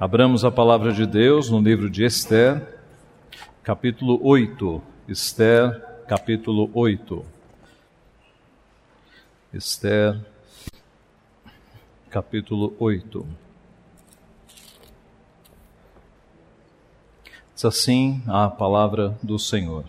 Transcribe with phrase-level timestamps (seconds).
[0.00, 2.78] Abramos a palavra de Deus no livro de Esther,
[3.64, 4.80] capítulo 8.
[5.08, 7.24] Esther, capítulo 8.
[9.52, 10.20] Esther,
[12.08, 13.26] capítulo 8.
[17.56, 19.84] Diz assim a palavra do Senhor.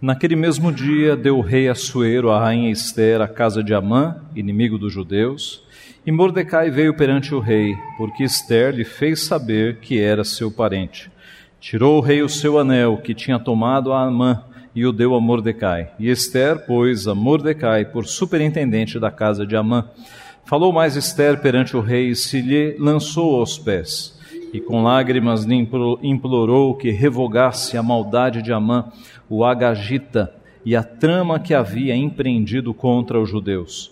[0.00, 4.78] Naquele mesmo dia deu o rei Assuero a rainha Esther à casa de Amã, inimigo
[4.78, 5.62] dos judeus,
[6.04, 11.10] e Mordecai veio perante o rei, porque Esther lhe fez saber que era seu parente.
[11.60, 14.42] Tirou o rei o seu anel, que tinha tomado a Amã,
[14.74, 15.92] e o deu a Mordecai.
[15.98, 19.88] E Esther pôs a Mordecai por superintendente da casa de Amã.
[20.44, 24.18] Falou mais Esther perante o rei e se lhe lançou aos pés.
[24.52, 25.54] E com lágrimas lhe
[26.02, 28.90] implorou que revogasse a maldade de Amã,
[29.28, 33.91] o Agagita, e a trama que havia empreendido contra os judeus.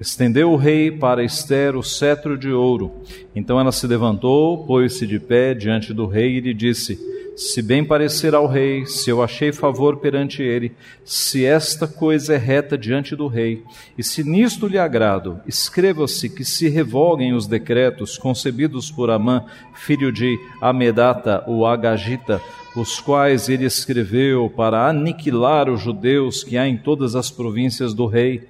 [0.00, 2.92] Estendeu o rei para Esther o cetro de ouro.
[3.34, 6.96] Então ela se levantou, pôs-se de pé diante do rei e lhe disse:
[7.36, 10.70] Se bem parecer ao rei, se eu achei favor perante ele,
[11.04, 13.64] se esta coisa é reta diante do rei,
[13.98, 20.12] e se nisto lhe agrado, escreva-se que se revoguem os decretos concebidos por Amã, filho
[20.12, 22.40] de Amedata, o Agagita,
[22.76, 28.06] os quais ele escreveu para aniquilar os judeus que há em todas as províncias do
[28.06, 28.46] rei.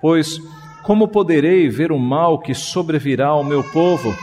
[0.00, 0.40] Pois
[0.88, 4.16] como poderei ver o mal que sobrevirá ao meu povo?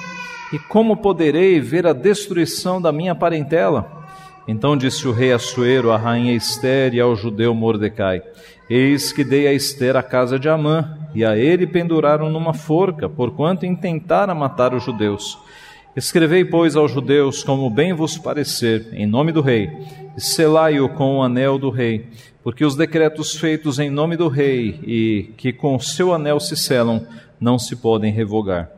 [0.52, 4.03] E como poderei ver a destruição da minha parentela?
[4.47, 8.23] Então disse o rei Assuero à rainha Esther e ao judeu Mordecai:
[8.67, 13.07] Eis que dei a Esther a casa de Amã, e a ele penduraram numa forca,
[13.07, 15.38] porquanto intentara matar os judeus.
[15.95, 19.69] Escrevei, pois, aos judeus como bem vos parecer, em nome do rei,
[20.17, 22.08] selai-o com o anel do rei,
[22.44, 27.05] porque os decretos feitos em nome do rei e que com seu anel se selam
[27.39, 28.69] não se podem revogar.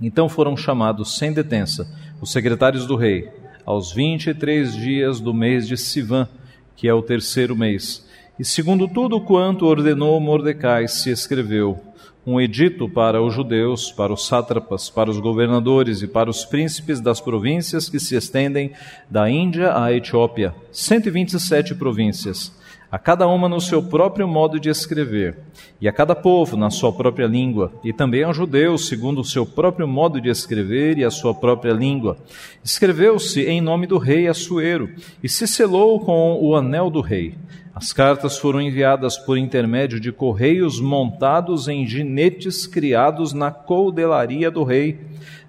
[0.00, 1.86] Então foram chamados sem detença
[2.20, 3.28] os secretários do rei,
[3.64, 6.28] aos vinte e três dias do mês de Sivan,
[6.74, 8.06] que é o terceiro mês.
[8.38, 11.78] E segundo tudo quanto ordenou Mordecai, se escreveu
[12.26, 17.00] um edito para os judeus, para os sátrapas, para os governadores e para os príncipes
[17.00, 18.72] das províncias que se estendem
[19.08, 22.52] da Índia à Etiópia, 127 províncias
[22.90, 25.38] a cada uma no seu próprio modo de escrever,
[25.80, 29.46] e a cada povo na sua própria língua, e também aos judeus segundo o seu
[29.46, 32.18] próprio modo de escrever e a sua própria língua.
[32.64, 34.90] Escreveu-se em nome do rei Assuero,
[35.22, 37.34] e se selou com o anel do rei.
[37.80, 44.62] As cartas foram enviadas por intermédio de correios montados em ginetes criados na coldelaria do
[44.64, 44.98] rei.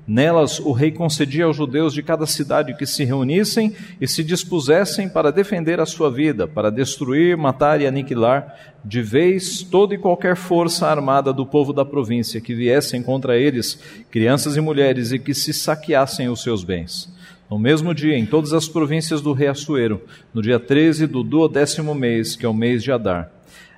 [0.08, 5.10] Nelas, o rei concedia aos judeus de cada cidade que se reunissem e se dispusessem
[5.10, 10.38] para defender a sua vida, para destruir, matar e aniquilar de vez toda e qualquer
[10.38, 13.78] força armada do povo da província que viessem contra eles,
[14.10, 17.12] crianças e mulheres, e que se saqueassem os seus bens.
[17.52, 20.02] No mesmo dia, em todas as províncias do rei Assuero,
[20.34, 23.30] no dia 13 do duodécimo mês, que é o mês de Adar,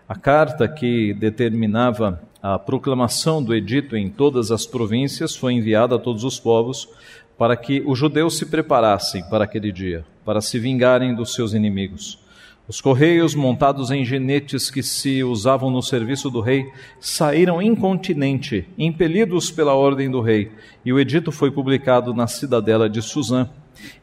[0.08, 6.00] a carta que determinava a proclamação do edito em todas as províncias foi enviada a
[6.00, 6.88] todos os povos
[7.36, 12.20] para que os judeus se preparassem para aquele dia, para se vingarem dos seus inimigos.
[12.68, 19.50] Os correios montados em genetes que se usavam no serviço do rei saíram incontinente, impelidos
[19.50, 20.52] pela ordem do rei,
[20.86, 23.50] e o edito foi publicado na cidadela de Suzã.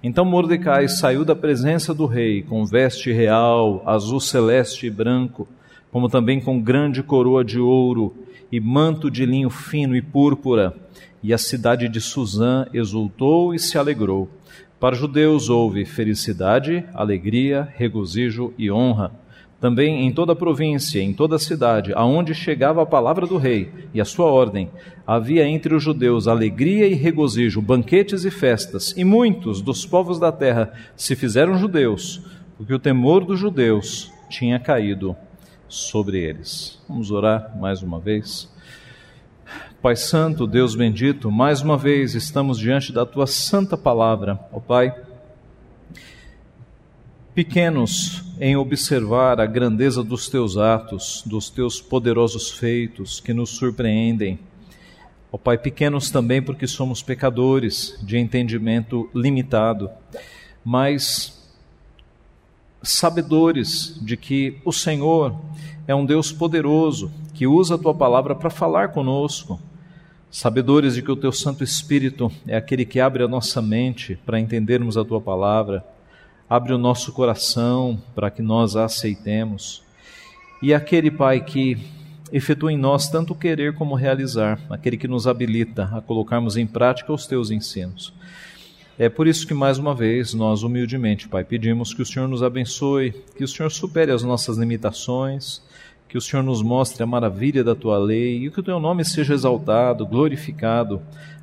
[0.03, 5.48] Então Mordecai saiu da presença do rei com veste real, azul celeste e branco,
[5.91, 8.14] como também com grande coroa de ouro
[8.50, 10.75] e manto de linho fino e púrpura.
[11.22, 14.28] E a cidade de Suzã exultou e se alegrou.
[14.78, 19.12] Para os judeus houve felicidade, alegria, regozijo e honra.
[19.60, 23.71] Também em toda a província, em toda a cidade, aonde chegava a palavra do rei
[23.93, 24.71] e a sua ordem,
[25.06, 30.32] havia entre os judeus alegria e regozijo, banquetes e festas, e muitos dos povos da
[30.32, 32.22] terra se fizeram judeus,
[32.56, 35.15] porque o temor dos judeus tinha caído
[35.69, 36.81] sobre eles.
[36.88, 38.50] Vamos orar mais uma vez.
[39.82, 44.94] Pai Santo, Deus bendito, mais uma vez estamos diante da tua santa palavra, ó Pai.
[47.35, 54.37] Pequenos em observar a grandeza dos teus atos, dos teus poderosos feitos que nos surpreendem.
[55.31, 59.88] Ó Pai, pequenos também porque somos pecadores de entendimento limitado,
[60.65, 61.49] mas
[62.82, 65.38] sabedores de que o Senhor
[65.87, 69.61] é um Deus poderoso que usa a tua palavra para falar conosco.
[70.33, 74.41] Sabedores de que o teu Santo Espírito é aquele que abre a nossa mente para
[74.41, 75.85] entendermos a tua palavra,
[76.50, 79.85] abre o nosso coração para que nós a aceitemos.
[80.61, 81.79] E aquele Pai que
[82.32, 87.12] efetua em nós tanto querer como realizar, aquele que nos habilita a colocarmos em prática
[87.12, 88.12] os teus ensinos.
[88.99, 92.43] É por isso que, mais uma vez, nós humildemente, Pai, pedimos que o Senhor nos
[92.43, 95.62] abençoe, que o Senhor supere as nossas limitações,
[96.08, 99.05] que o Senhor nos mostre a maravilha da tua lei e que o teu nome
[99.05, 101.00] seja exaltado, glorificado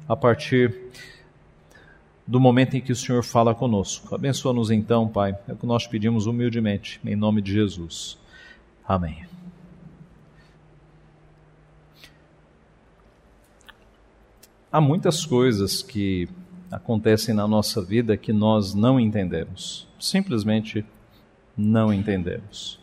[0.08, 0.76] a partir
[2.28, 4.14] do momento em que o Senhor fala conosco.
[4.14, 8.18] Abençoa-nos então, Pai, é o que nós pedimos humildemente, em nome de Jesus.
[8.86, 9.26] Amém.
[14.70, 16.28] Há muitas coisas que
[16.70, 19.88] acontecem na nossa vida que nós não entendemos.
[19.98, 20.86] Simplesmente
[21.58, 22.78] não entendemos.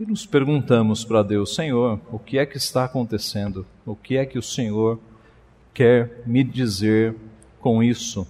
[0.00, 3.66] E nos perguntamos para Deus, Senhor, o que é que está acontecendo?
[3.84, 4.98] O que é que o Senhor
[5.74, 7.14] quer me dizer
[7.60, 8.26] com isso?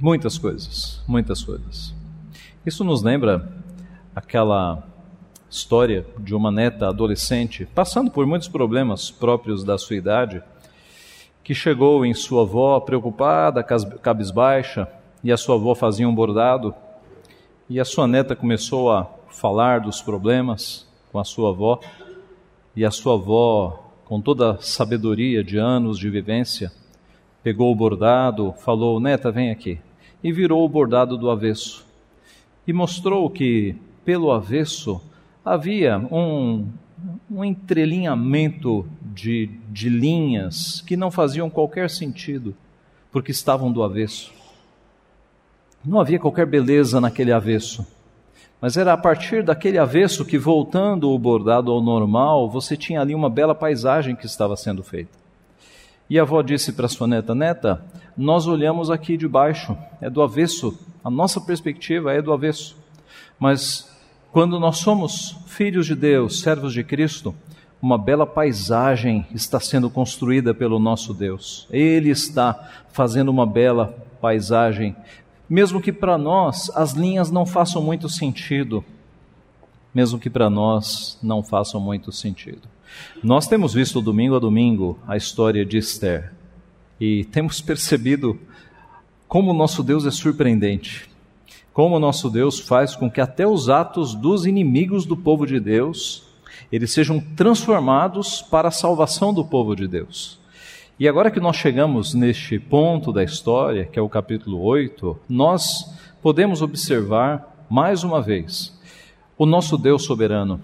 [0.00, 1.94] Muitas coisas, muitas coisas.
[2.66, 3.48] Isso nos lembra
[4.14, 4.82] aquela
[5.48, 10.42] história de uma neta adolescente passando por muitos problemas próprios da sua idade
[11.44, 14.88] que chegou em sua avó preocupada, cabisbaixa,
[15.22, 16.74] e a sua avó fazia um bordado,
[17.68, 21.78] e a sua neta começou a falar dos problemas com a sua avó,
[22.74, 26.72] e a sua avó, com toda a sabedoria de anos de vivência,
[27.44, 29.78] pegou o bordado, falou: Neta, vem aqui,
[30.22, 31.86] e virou o bordado do avesso,
[32.66, 35.00] e mostrou que, pelo avesso,
[35.44, 36.66] havia um,
[37.30, 42.56] um entrelinhamento de, de linhas que não faziam qualquer sentido,
[43.12, 44.32] porque estavam do avesso.
[45.84, 47.86] Não havia qualquer beleza naquele avesso.
[48.58, 53.14] Mas era a partir daquele avesso que, voltando o bordado ao normal, você tinha ali
[53.14, 55.23] uma bela paisagem que estava sendo feita.
[56.08, 57.84] E a avó disse para sua neta: Neta,
[58.16, 62.76] nós olhamos aqui de baixo, é do avesso, a nossa perspectiva é do avesso.
[63.38, 63.90] Mas
[64.30, 67.34] quando nós somos filhos de Deus, servos de Cristo,
[67.80, 71.66] uma bela paisagem está sendo construída pelo nosso Deus.
[71.70, 74.96] Ele está fazendo uma bela paisagem,
[75.48, 78.84] mesmo que para nós as linhas não façam muito sentido,
[79.94, 82.62] mesmo que para nós não façam muito sentido.
[83.22, 86.32] Nós temos visto domingo a domingo a história de Esther
[87.00, 88.38] e temos percebido
[89.28, 91.14] como o nosso Deus é surpreendente
[91.74, 95.58] como o nosso Deus faz com que até os atos dos inimigos do povo de
[95.58, 96.22] Deus,
[96.70, 100.38] eles sejam transformados para a salvação do povo de Deus.
[101.00, 105.92] E agora que nós chegamos neste ponto da história, que é o capítulo 8, nós
[106.22, 108.78] podemos observar mais uma vez
[109.36, 110.62] o nosso Deus soberano.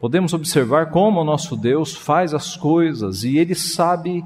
[0.00, 4.24] Podemos observar como o nosso Deus faz as coisas e ele sabe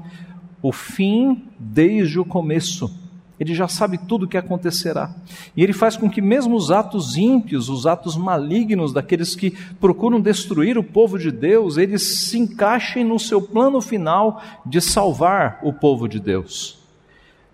[0.61, 3.03] o fim desde o começo.
[3.39, 5.13] Ele já sabe tudo o que acontecerá.
[5.57, 10.21] E ele faz com que, mesmo os atos ímpios, os atos malignos daqueles que procuram
[10.21, 15.73] destruir o povo de Deus, eles se encaixem no seu plano final de salvar o
[15.73, 16.79] povo de Deus.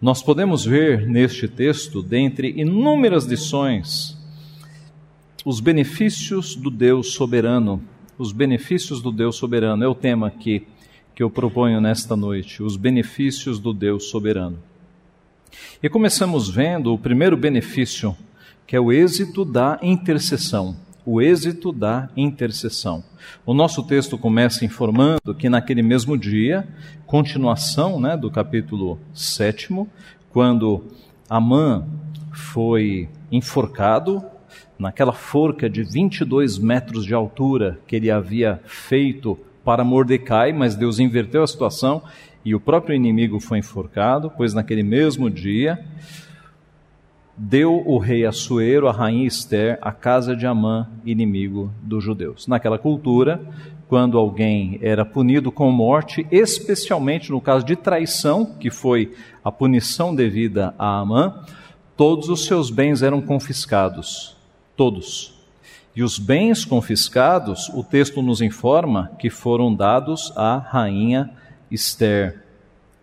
[0.01, 4.17] Nós podemos ver neste texto, dentre inúmeras lições,
[5.45, 7.81] os benefícios do Deus soberano.
[8.19, 10.67] Os benefícios do Deus soberano é o tema que,
[11.15, 12.61] que eu proponho nesta noite.
[12.61, 14.59] Os benefícios do Deus soberano.
[15.81, 18.13] E começamos vendo o primeiro benefício,
[18.67, 20.75] que é o êxito da intercessão.
[21.05, 23.01] O êxito da intercessão.
[23.45, 26.67] O nosso texto começa informando que naquele mesmo dia,
[27.05, 29.69] continuação né, do capítulo 7,
[30.29, 30.83] quando
[31.29, 31.87] Amã
[32.33, 34.21] foi enforcado,
[34.79, 40.99] naquela forca de 22 metros de altura que ele havia feito para Mordecai, mas Deus
[40.99, 42.01] inverteu a situação
[42.45, 45.85] e o próprio inimigo foi enforcado, pois naquele mesmo dia
[47.37, 52.47] deu o rei Assuero, a rainha Esther, a casa de Amã, inimigo dos judeus.
[52.47, 53.41] Naquela cultura,
[53.87, 60.15] quando alguém era punido com morte, especialmente no caso de traição, que foi a punição
[60.15, 61.43] devida a Amã,
[61.97, 64.38] todos os seus bens eram confiscados.
[64.79, 65.33] Todos.
[65.93, 71.31] E os bens confiscados, o texto nos informa que foram dados à rainha
[71.69, 72.45] Esther,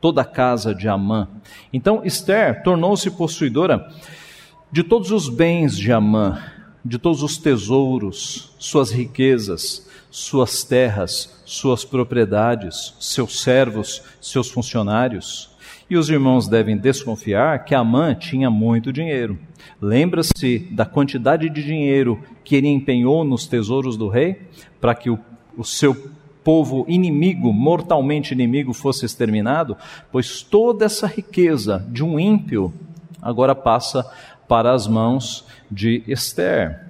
[0.00, 1.28] toda a casa de Amã.
[1.70, 3.92] Então Esther tornou-se possuidora
[4.72, 6.42] de todos os bens de Amã,
[6.82, 15.50] de todos os tesouros, suas riquezas, suas terras, suas propriedades, seus servos, seus funcionários.
[15.88, 19.38] E os irmãos devem desconfiar que Amã tinha muito dinheiro.
[19.80, 24.42] Lembra-se da quantidade de dinheiro que ele empenhou nos tesouros do rei
[24.80, 25.18] para que o,
[25.56, 25.94] o seu
[26.42, 29.76] povo inimigo, mortalmente inimigo, fosse exterminado,
[30.10, 32.74] pois toda essa riqueza de um ímpio
[33.22, 34.04] agora passa
[34.48, 36.84] para as mãos de Esther.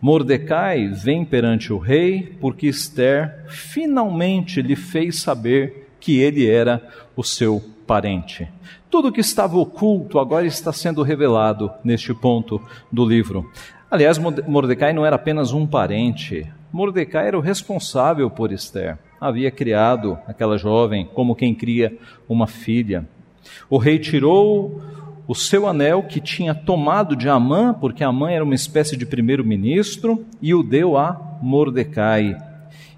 [0.00, 6.82] Mordecai vem perante o rei porque Esther finalmente lhe fez saber que ele era
[7.14, 8.48] o seu parente.
[8.88, 13.50] Tudo que estava oculto agora está sendo revelado neste ponto do livro.
[13.90, 16.46] Aliás, Mordecai não era apenas um parente.
[16.72, 18.96] Mordecai era o responsável por Esther.
[19.20, 23.04] Havia criado aquela jovem como quem cria uma filha.
[23.68, 24.80] O rei tirou
[25.26, 30.24] o seu anel que tinha tomado de Amã, porque Amã era uma espécie de primeiro-ministro,
[30.40, 32.38] e o deu a Mordecai.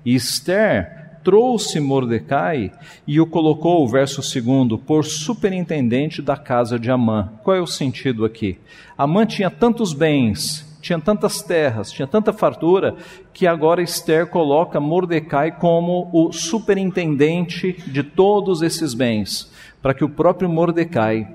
[0.04, 2.72] E Esther trouxe Mordecai
[3.06, 7.30] e o colocou, verso 2, por superintendente da casa de Amã.
[7.42, 8.58] Qual é o sentido aqui?
[8.96, 12.96] Amã tinha tantos bens, tinha tantas terras, tinha tanta fartura,
[13.32, 19.50] que agora Esther coloca Mordecai como o superintendente de todos esses bens,
[19.80, 21.28] para que o próprio Mordecai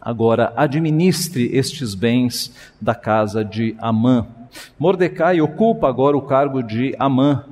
[0.00, 4.26] agora administre estes bens da casa de Amã.
[4.78, 7.44] Mordecai ocupa agora o cargo de Amã,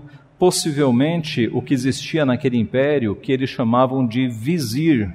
[0.43, 5.09] possivelmente o que existia naquele império que eles chamavam de vizir.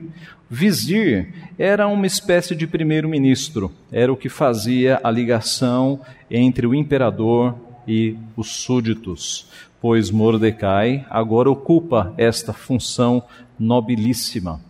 [0.50, 6.00] Vizir era uma espécie de primeiro-ministro, era o que fazia a ligação
[6.32, 7.56] entre o imperador
[7.86, 9.50] e os súditos,
[9.82, 13.22] pois Mordecai agora ocupa esta função
[13.60, 14.62] nobilíssima.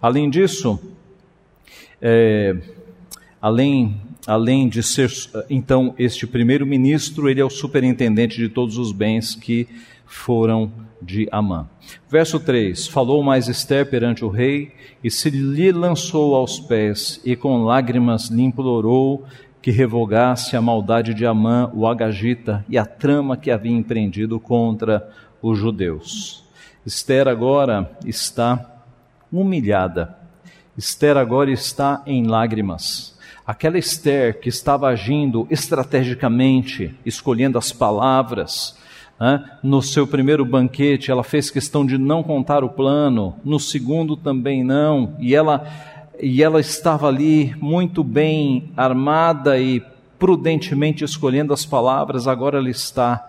[0.00, 0.78] Além disso,
[2.00, 2.56] é,
[3.42, 5.10] além, além de ser,
[5.50, 9.66] então, este primeiro-ministro, ele é o superintendente de todos os bens que
[10.06, 11.68] foram de Amã.
[12.08, 17.36] Verso 3: Falou mais Esther perante o rei, e se lhe lançou aos pés, e
[17.36, 19.24] com lágrimas lhe implorou
[19.60, 25.10] que revogasse a maldade de Amã, o Agagita, e a trama que havia empreendido contra
[25.40, 26.44] os judeus.
[26.84, 28.82] Esther agora está
[29.32, 30.24] humilhada
[30.76, 33.16] Esther agora está em lágrimas.
[33.46, 38.76] Aquela Esther que estava agindo estrategicamente, escolhendo as palavras?
[39.62, 44.64] No seu primeiro banquete, ela fez questão de não contar o plano, no segundo também
[44.64, 45.66] não, e ela,
[46.20, 49.82] e ela estava ali muito bem armada e
[50.18, 53.24] prudentemente escolhendo as palavras, agora ela está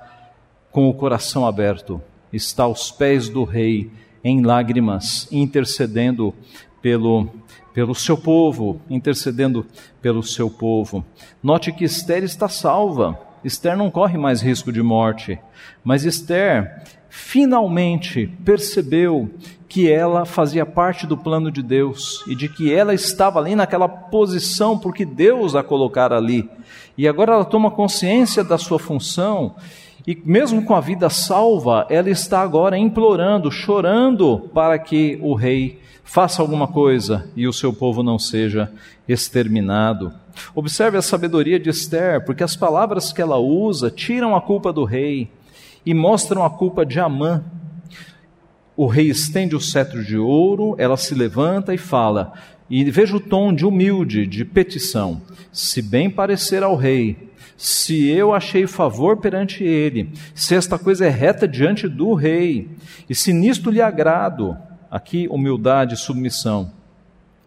[0.72, 2.02] com o coração aberto,
[2.34, 3.90] está aos pés do rei,
[4.24, 6.34] em lágrimas, intercedendo
[6.82, 7.30] pelo,
[7.74, 9.66] pelo seu povo, intercedendo
[10.02, 11.06] pelo seu povo.
[11.44, 13.20] Note que Esther está salva.
[13.46, 15.40] Esther não corre mais risco de morte,
[15.84, 19.30] mas Esther finalmente percebeu
[19.70, 23.88] que ela fazia parte do plano de Deus e de que ela estava ali naquela
[23.88, 26.50] posição porque Deus a colocara ali.
[26.98, 29.56] E agora ela toma consciência da sua função
[30.08, 35.80] e mesmo com a vida salva, ela está agora implorando, chorando para que o rei
[36.04, 38.72] faça alguma coisa e o seu povo não seja
[39.08, 40.12] exterminado.
[40.54, 44.84] Observe a sabedoria de Esther, porque as palavras que ela usa tiram a culpa do
[44.84, 45.30] rei
[45.86, 47.44] e mostram a culpa de Amã.
[48.76, 52.34] O rei estende o cetro de ouro, ela se levanta e fala,
[52.70, 58.34] e veja o tom de humilde, de petição: se bem parecer ao rei, se eu
[58.34, 62.70] achei favor perante ele, se esta coisa é reta diante do rei,
[63.10, 64.58] e se nisto lhe agrado,
[64.92, 66.72] aqui humildade e submissão,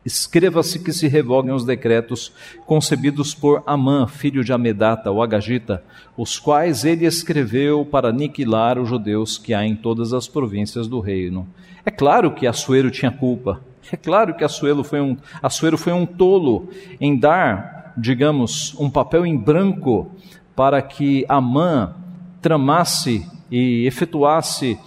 [0.08, 2.32] escreva-se que se revoguem os decretos
[2.66, 5.84] concebidos por Amã, filho de Amedata, o Agagita,
[6.16, 11.00] os quais ele escreveu para aniquilar os judeus que há em todas as províncias do
[11.00, 11.46] reino.
[11.84, 13.60] É claro que Assuero tinha culpa,
[13.92, 16.68] é claro que Assuero foi um, Assuero foi um tolo
[17.00, 20.10] em dar digamos, um papel em branco
[20.54, 21.94] para que Amã
[22.40, 24.78] tramasse e efetuasse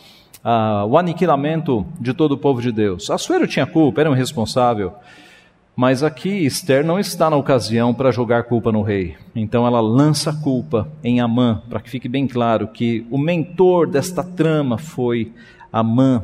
[0.43, 3.10] uh, o aniquilamento de todo o povo de Deus.
[3.10, 4.93] Assuero tinha culpa, era um responsável,
[5.75, 9.15] mas aqui Esther não está na ocasião para jogar culpa no rei.
[9.36, 13.88] Então ela lança a culpa em Amã, para que fique bem claro que o mentor
[13.88, 15.31] desta trama foi
[15.71, 16.24] Amã.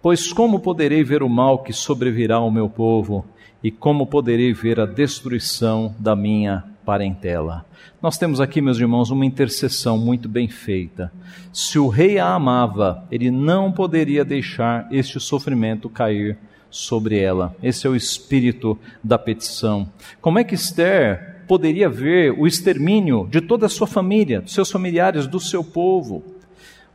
[0.00, 3.24] Pois como poderei ver o mal que sobrevirá ao meu povo?
[3.62, 7.66] e como poderei ver a destruição da minha parentela.
[8.00, 11.12] Nós temos aqui, meus irmãos, uma intercessão muito bem feita.
[11.52, 16.38] Se o rei a amava, ele não poderia deixar este sofrimento cair
[16.70, 17.54] sobre ela.
[17.62, 19.92] Esse é o espírito da petição.
[20.22, 24.70] Como é que Esther poderia ver o extermínio de toda a sua família, dos seus
[24.70, 26.24] familiares, do seu povo?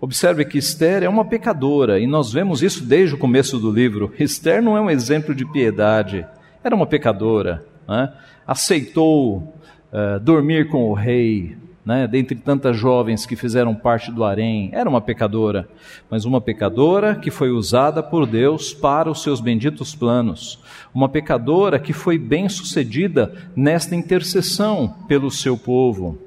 [0.01, 4.11] Observe que Esther é uma pecadora e nós vemos isso desde o começo do livro.
[4.19, 6.25] Esther não é um exemplo de piedade
[6.63, 8.13] era uma pecadora, né?
[8.47, 9.52] aceitou
[9.93, 12.07] uh, dormir com o rei, né?
[12.07, 15.69] dentre tantas jovens que fizeram parte do harém, era uma pecadora,
[16.09, 20.59] mas uma pecadora que foi usada por Deus para os seus benditos planos,
[20.93, 26.17] uma pecadora que foi bem sucedida nesta intercessão pelo seu povo.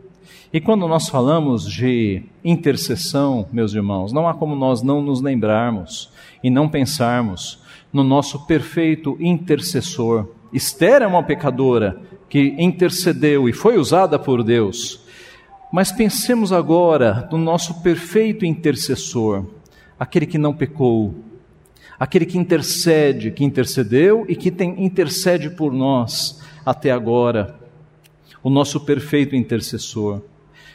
[0.53, 6.11] E quando nós falamos de intercessão, meus irmãos, não há como nós não nos lembrarmos
[6.43, 7.61] e não pensarmos
[7.93, 10.29] no nosso perfeito intercessor.
[10.53, 15.01] Esther é uma pecadora que intercedeu e foi usada por Deus.
[15.73, 19.45] Mas pensemos agora no nosso perfeito intercessor,
[19.99, 21.15] aquele que não pecou,
[21.99, 27.59] aquele que intercede, que intercedeu e que tem, intercede por nós até agora,
[28.43, 30.23] o nosso perfeito intercessor.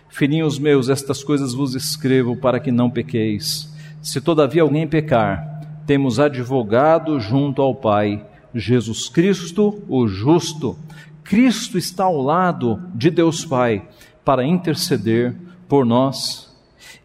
[0.09, 3.73] Filhinhos meus, estas coisas vos escrevo para que não pequeis.
[4.01, 10.77] Se todavia alguém pecar, temos advogado junto ao Pai, Jesus Cristo, o justo.
[11.23, 13.87] Cristo está ao lado de Deus Pai
[14.23, 15.35] para interceder
[15.67, 16.51] por nós.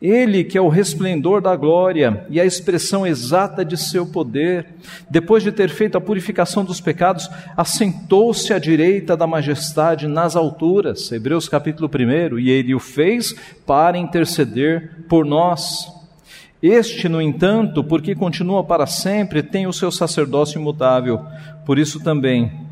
[0.00, 4.66] Ele, que é o resplendor da glória e a expressão exata de seu poder,
[5.08, 11.11] depois de ter feito a purificação dos pecados, assentou-se à direita da majestade nas alturas.
[11.11, 12.38] Hebreus capítulo 1.
[12.38, 15.90] E ele o fez para interceder por nós.
[16.62, 21.25] Este, no entanto, porque continua para sempre, tem o seu sacerdócio imutável.
[21.64, 22.65] Por isso também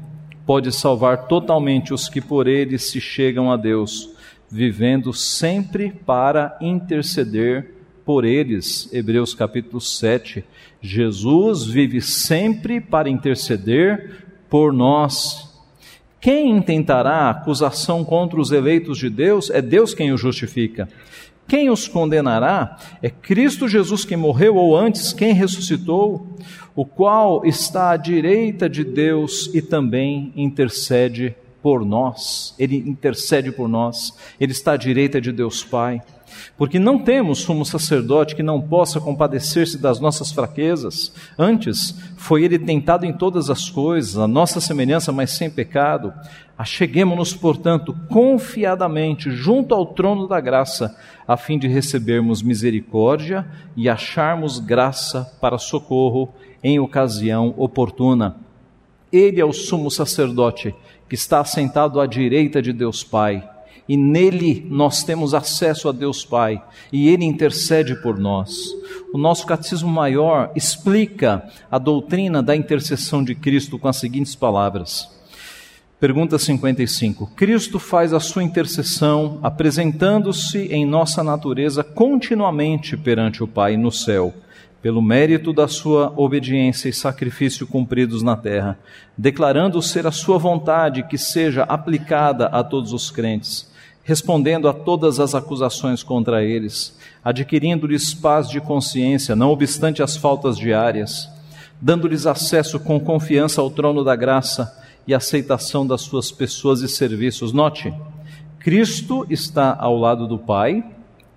[0.47, 4.15] pode salvar totalmente os que por ele se chegam a Deus
[4.55, 7.75] vivendo sempre para interceder
[8.05, 8.89] por eles.
[8.93, 10.45] Hebreus capítulo 7.
[10.81, 15.53] Jesus vive sempre para interceder por nós.
[16.21, 19.51] Quem intentará acusação contra os eleitos de Deus?
[19.51, 20.89] É Deus quem os justifica.
[21.49, 22.79] Quem os condenará?
[23.03, 26.27] É Cristo Jesus que morreu, ou antes, quem ressuscitou,
[26.75, 33.69] o qual está à direita de Deus e também intercede por nós, ele intercede por
[33.69, 36.03] nós, ele está à direita de Deus Pai.
[36.57, 41.13] Porque não temos sumo sacerdote que não possa compadecer-se das nossas fraquezas.
[41.39, 46.13] Antes, foi ele tentado em todas as coisas, a nossa semelhança, mas sem pecado.
[46.57, 54.59] Acheguemos-nos, portanto, confiadamente junto ao trono da graça, a fim de recebermos misericórdia e acharmos
[54.59, 58.37] graça para socorro em ocasião oportuna.
[59.13, 60.75] Ele é o sumo sacerdote
[61.07, 63.47] que está assentado à direita de Deus Pai,
[63.87, 68.57] e nele nós temos acesso a Deus Pai, e ele intercede por nós.
[69.13, 75.13] O nosso catecismo maior explica a doutrina da intercessão de Cristo com as seguintes palavras.
[76.01, 77.31] Pergunta 55.
[77.37, 84.35] Cristo faz a sua intercessão apresentando-se em nossa natureza continuamente perante o Pai no céu
[84.85, 88.79] pelo mérito da sua obediência e sacrifício cumpridos na terra,
[89.17, 95.19] declarando ser a sua vontade que seja aplicada a todos os crentes, respondendo a todas
[95.19, 96.95] as acusações contra eles,
[97.25, 101.31] adquirindo-lhes paz de consciência, não obstante as faltas diárias,
[101.81, 104.71] dando-lhes acesso com confiança ao trono da graça
[105.07, 107.55] e aceitação das suas pessoas e serviços.
[107.55, 107.91] Note,
[108.59, 110.85] Cristo está ao lado do Pai,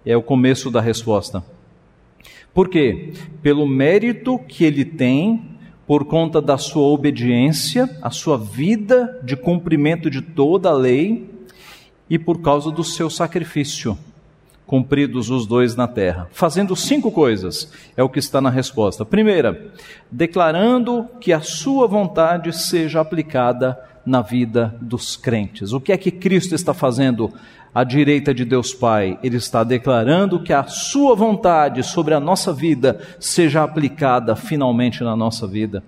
[0.05, 1.41] é o começo da resposta.
[2.57, 3.13] Por quê?
[3.43, 5.43] Pelo mérito que ele tem
[5.85, 11.29] por conta da sua obediência, a sua vida de cumprimento de toda a lei
[12.09, 13.95] e por causa do seu sacrifício,
[14.65, 16.29] cumpridos os dois na terra.
[16.31, 19.05] Fazendo cinco coisas, é o que está na resposta.
[19.05, 19.71] Primeira,
[20.11, 25.73] declarando que a sua vontade seja aplicada na vida dos crentes.
[25.73, 27.31] O que é que Cristo está fazendo
[27.73, 32.51] à direita de Deus Pai, ele está declarando que a sua vontade sobre a nossa
[32.51, 35.84] vida seja aplicada finalmente na nossa vida.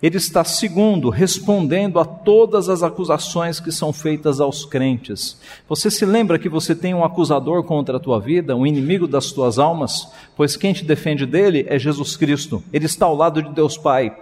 [0.00, 5.40] Ele está, segundo, respondendo a todas as acusações que são feitas aos crentes.
[5.68, 9.32] Você se lembra que você tem um acusador contra a tua vida, um inimigo das
[9.32, 10.08] tuas almas?
[10.36, 12.62] Pois quem te defende dele é Jesus Cristo.
[12.72, 14.14] Ele está ao lado de Deus Pai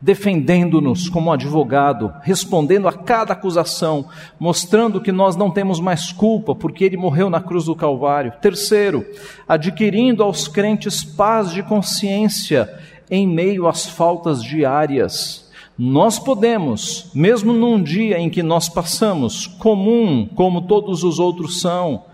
[0.00, 4.06] defendendo-nos como advogado, respondendo a cada acusação,
[4.38, 8.32] mostrando que nós não temos mais culpa porque ele morreu na cruz do Calvário.
[8.40, 9.04] Terceiro,
[9.48, 12.72] adquirindo aos crentes paz de consciência
[13.10, 15.48] em meio às faltas diárias.
[15.76, 22.04] Nós podemos, mesmo num dia em que nós passamos comum, como todos os outros são,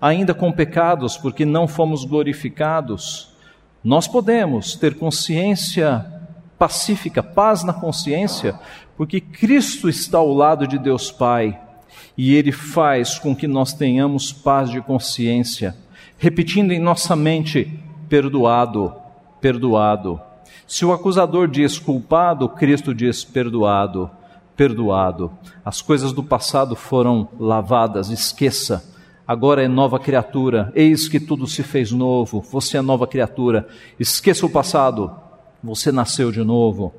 [0.00, 3.32] ainda com pecados, porque não fomos glorificados,
[3.82, 6.04] nós podemos ter consciência
[6.58, 8.58] pacífica, paz na consciência,
[8.96, 11.58] porque Cristo está ao lado de Deus Pai
[12.16, 15.76] e Ele faz com que nós tenhamos paz de consciência,
[16.18, 18.94] repetindo em nossa mente: perdoado,
[19.40, 20.20] perdoado.
[20.66, 24.10] Se o acusador diz culpado, Cristo diz perdoado,
[24.56, 25.30] perdoado.
[25.64, 28.92] As coisas do passado foram lavadas, esqueça.
[29.26, 33.66] Agora é nova criatura, eis que tudo se fez novo, você é nova criatura.
[33.98, 35.10] Esqueça o passado,
[35.64, 36.92] você nasceu de novo.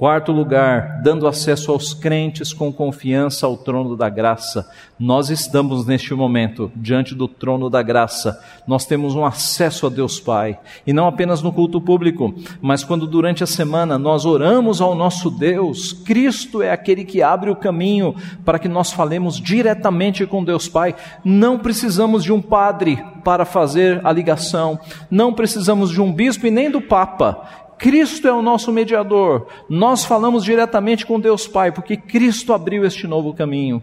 [0.00, 4.66] Quarto lugar, dando acesso aos crentes com confiança ao trono da graça.
[4.98, 8.42] Nós estamos neste momento diante do trono da graça.
[8.66, 10.58] Nós temos um acesso a Deus Pai.
[10.86, 15.30] E não apenas no culto público, mas quando durante a semana nós oramos ao nosso
[15.30, 20.66] Deus, Cristo é aquele que abre o caminho para que nós falemos diretamente com Deus
[20.66, 20.94] Pai.
[21.22, 24.78] Não precisamos de um padre para fazer a ligação,
[25.10, 27.68] não precisamos de um bispo e nem do Papa.
[27.80, 29.46] Cristo é o nosso mediador.
[29.66, 33.82] Nós falamos diretamente com Deus Pai, porque Cristo abriu este novo caminho.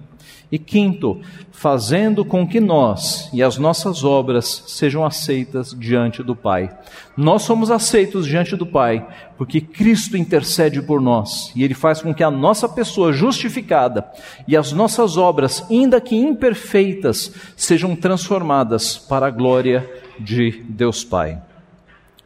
[0.52, 1.20] E quinto,
[1.52, 6.70] fazendo com que nós e as nossas obras sejam aceitas diante do Pai.
[7.18, 9.06] Nós somos aceitos diante do Pai,
[9.36, 14.08] porque Cristo intercede por nós, e Ele faz com que a nossa pessoa justificada
[14.48, 21.42] e as nossas obras, ainda que imperfeitas, sejam transformadas para a glória de Deus Pai.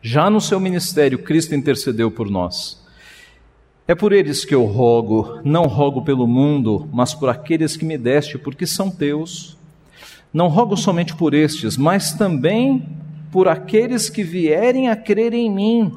[0.01, 2.81] Já no seu ministério, Cristo intercedeu por nós.
[3.87, 7.99] É por eles que eu rogo, não rogo pelo mundo, mas por aqueles que me
[7.99, 9.57] deste, porque são teus.
[10.33, 12.83] Não rogo somente por estes, mas também
[13.31, 15.91] por aqueles que vierem a crer em mim,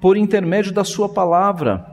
[0.00, 1.86] por intermédio da Sua palavra.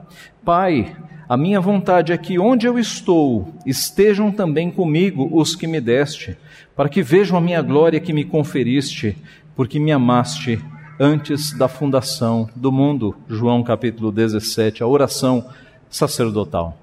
[0.44, 0.96] Pai,
[1.28, 6.36] a minha vontade é que onde eu estou, estejam também comigo os que me deste,
[6.74, 9.16] para que vejam a minha glória que me conferiste,
[9.54, 10.58] porque me amaste
[10.98, 13.14] antes da fundação do mundo.
[13.28, 15.44] João capítulo 17, a oração
[15.90, 16.76] sacerdotal.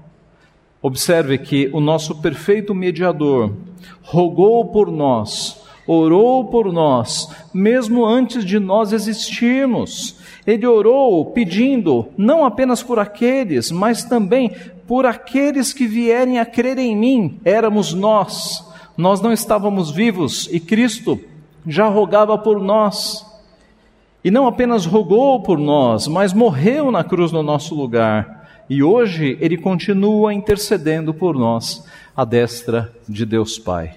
[0.81, 3.53] Observe que o nosso perfeito mediador
[4.01, 10.17] rogou por nós, orou por nós, mesmo antes de nós existirmos.
[10.47, 14.51] Ele orou pedindo não apenas por aqueles, mas também
[14.87, 17.39] por aqueles que vierem a crer em mim.
[17.43, 18.65] Éramos nós.
[18.97, 21.19] Nós não estávamos vivos e Cristo
[21.67, 23.28] já rogava por nós.
[24.23, 28.65] E não apenas rogou por nós, mas morreu na cruz no nosso lugar.
[28.69, 33.95] E hoje ele continua intercedendo por nós, à destra de Deus Pai.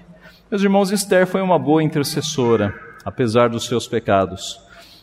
[0.49, 4.61] Meus irmãos, Esther foi uma boa intercessora, apesar dos seus pecados.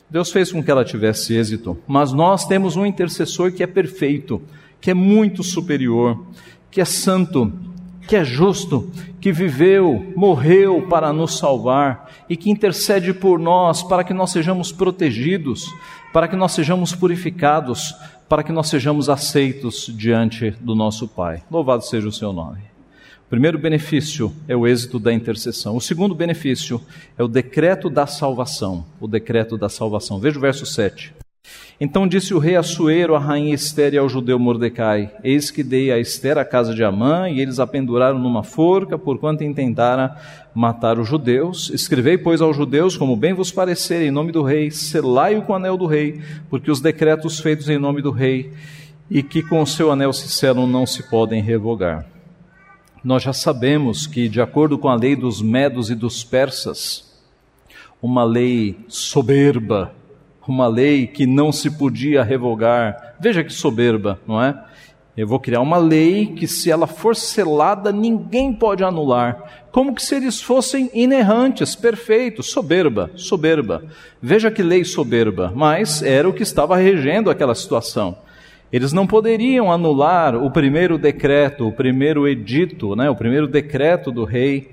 [0.09, 4.41] Deus fez com que ela tivesse êxito, mas nós temos um intercessor que é perfeito,
[4.81, 6.25] que é muito superior,
[6.71, 7.53] que é santo,
[8.11, 14.03] que é justo, que viveu, morreu para nos salvar e que intercede por nós para
[14.03, 15.73] que nós sejamos protegidos,
[16.13, 17.95] para que nós sejamos purificados,
[18.29, 21.45] para que nós sejamos aceitos diante do nosso Pai.
[21.49, 22.59] Louvado seja o seu nome.
[23.27, 25.77] O primeiro benefício é o êxito da intercessão.
[25.77, 26.83] O segundo benefício
[27.17, 28.85] é o decreto da salvação.
[29.01, 30.19] O decreto da salvação.
[30.19, 31.15] Veja o verso 7.
[31.81, 35.91] Então disse o rei Assuero à rainha Esther e ao judeu Mordecai: Eis que dei
[35.91, 40.15] a Esther a casa de Amã, e eles a penduraram numa forca, porquanto intentara
[40.55, 41.71] matar os judeus.
[41.71, 45.57] Escrevei, pois, aos judeus, como bem vos parecer, em nome do rei, selai-o com o
[45.57, 48.53] anel do rei, porque os decretos feitos em nome do rei,
[49.11, 52.05] e que com o seu anel se selam, não se podem revogar.
[53.03, 57.19] Nós já sabemos que, de acordo com a lei dos medos e dos persas,
[58.03, 59.95] uma lei soberba,
[60.51, 63.15] uma lei que não se podia revogar.
[63.21, 64.55] Veja que soberba, não é?
[65.17, 69.67] Eu vou criar uma lei que, se ela for selada, ninguém pode anular.
[69.71, 73.85] Como que se eles fossem inerrantes, perfeitos, soberba, soberba.
[74.23, 78.17] Veja que lei soberba, mas era o que estava regendo aquela situação.
[78.73, 84.25] Eles não poderiam anular o primeiro decreto, o primeiro edito, né, o primeiro decreto do
[84.25, 84.71] rei.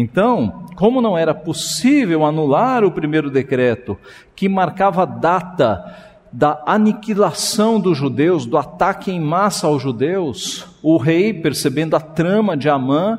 [0.00, 3.98] Então, como não era possível anular o primeiro decreto,
[4.36, 5.84] que marcava a data
[6.32, 12.56] da aniquilação dos judeus, do ataque em massa aos judeus, o rei, percebendo a trama
[12.56, 13.18] de Amã,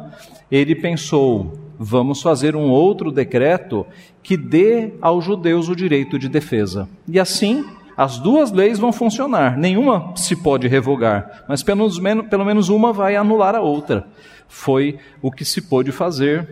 [0.50, 3.86] ele pensou: vamos fazer um outro decreto
[4.24, 6.88] que dê aos judeus o direito de defesa.
[7.06, 7.66] E assim,
[8.00, 12.94] as duas leis vão funcionar, nenhuma se pode revogar, mas pelo menos, pelo menos uma
[12.94, 14.08] vai anular a outra
[14.50, 16.50] foi o que se pôde fazer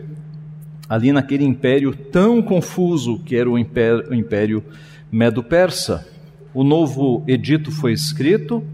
[0.88, 4.64] ali naquele império tão confuso que era o império, o império
[5.10, 6.06] Medo-Persa.
[6.54, 8.64] O novo edito foi escrito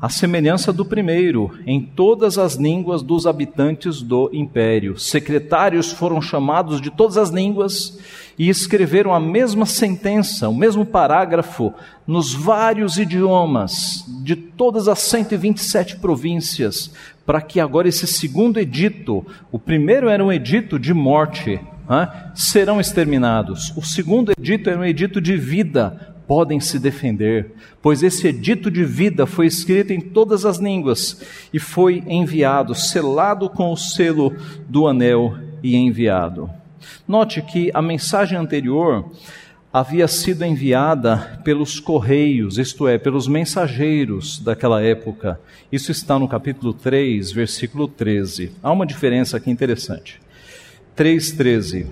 [0.00, 4.98] à semelhança do primeiro, em todas as línguas dos habitantes do império.
[4.98, 7.98] Secretários foram chamados de todas as línguas
[8.38, 11.74] e escreveram a mesma sentença, o mesmo parágrafo,
[12.06, 16.92] nos vários idiomas de todas as 127 províncias,
[17.26, 22.80] para que agora esse segundo edito, o primeiro era um edito de morte, né, serão
[22.80, 23.72] exterminados.
[23.76, 28.84] O segundo edito era um edito de vida, podem se defender, pois esse edito de
[28.84, 31.22] vida foi escrito em todas as línguas
[31.52, 34.36] e foi enviado, selado com o selo
[34.68, 36.57] do anel e enviado.
[37.06, 39.10] Note que a mensagem anterior
[39.72, 45.40] havia sido enviada pelos correios, isto é, pelos mensageiros daquela época.
[45.70, 48.52] Isso está no capítulo 3, versículo 13.
[48.62, 50.20] Há uma diferença aqui interessante.
[50.96, 51.86] 3,13,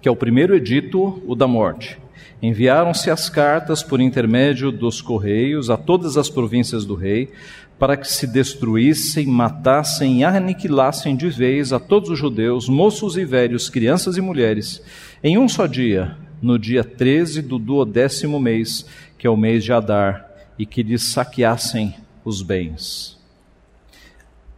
[0.00, 1.98] que é o primeiro edito, o da morte.
[2.40, 7.30] Enviaram-se as cartas por intermédio dos correios a todas as províncias do rei,
[7.78, 13.24] para que se destruíssem, matassem e aniquilassem de vez a todos os judeus, moços e
[13.24, 14.82] velhos, crianças e mulheres,
[15.22, 18.84] em um só dia, no dia 13 do duodécimo mês,
[19.16, 23.16] que é o mês de Adar, e que lhes saqueassem os bens.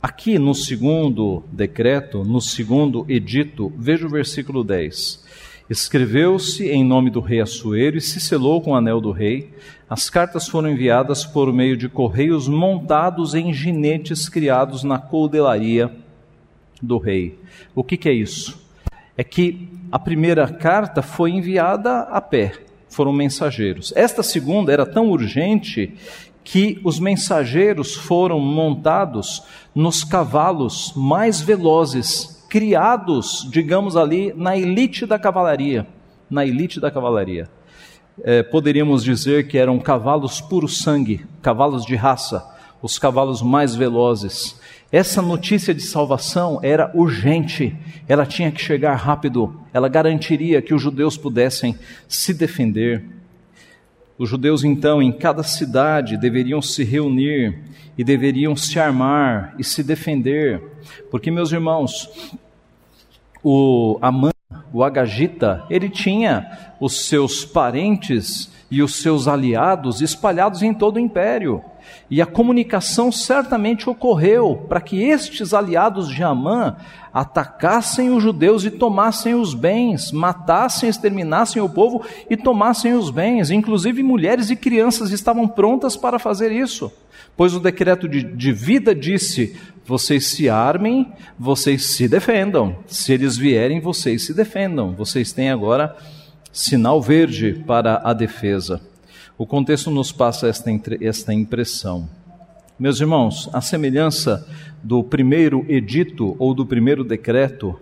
[0.02, 5.22] Aqui no segundo decreto, no segundo edito, veja o versículo 10.
[5.68, 9.50] Escreveu-se em nome do rei Assuero e se selou com o anel do rei.
[9.90, 15.90] As cartas foram enviadas por meio de correios montados em ginetes criados na coldelaria
[16.80, 17.36] do rei.
[17.74, 18.64] O que, que é isso?
[19.16, 22.52] É que a primeira carta foi enviada a pé,
[22.88, 23.92] foram mensageiros.
[23.96, 25.92] Esta segunda era tão urgente
[26.44, 29.42] que os mensageiros foram montados
[29.74, 35.84] nos cavalos mais velozes, criados, digamos ali, na elite da cavalaria.
[36.30, 37.48] Na elite da cavalaria.
[38.22, 42.44] É, poderíamos dizer que eram cavalos puro sangue, cavalos de raça,
[42.82, 44.58] os cavalos mais velozes.
[44.92, 47.76] Essa notícia de salvação era urgente,
[48.08, 51.78] ela tinha que chegar rápido, ela garantiria que os judeus pudessem
[52.08, 53.04] se defender.
[54.18, 57.58] Os judeus, então, em cada cidade deveriam se reunir
[57.96, 60.60] e deveriam se armar e se defender,
[61.10, 62.10] porque, meus irmãos,
[63.42, 64.30] o Amã,
[64.72, 71.00] o Agagita, ele tinha os seus parentes e os seus aliados espalhados em todo o
[71.00, 71.62] império.
[72.08, 76.76] E a comunicação certamente ocorreu para que estes aliados de Amã
[77.12, 83.50] atacassem os judeus e tomassem os bens, matassem, exterminassem o povo e tomassem os bens.
[83.50, 86.92] Inclusive mulheres e crianças estavam prontas para fazer isso,
[87.40, 92.76] pois o decreto de, de vida disse: vocês se armem, vocês se defendam.
[92.86, 94.92] Se eles vierem, vocês se defendam.
[94.92, 95.96] Vocês têm agora
[96.52, 98.82] sinal verde para a defesa.
[99.38, 102.10] O contexto nos passa esta, esta impressão.
[102.78, 104.46] Meus irmãos, a semelhança
[104.82, 107.80] do primeiro edito ou do primeiro decreto,